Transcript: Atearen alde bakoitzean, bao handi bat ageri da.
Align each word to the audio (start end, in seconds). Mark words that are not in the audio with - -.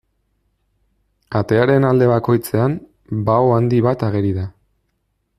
Atearen 1.39 1.85
alde 1.89 2.07
bakoitzean, 2.11 2.77
bao 3.27 3.53
handi 3.57 3.83
bat 3.89 4.07
ageri 4.09 4.33
da. 4.39 4.47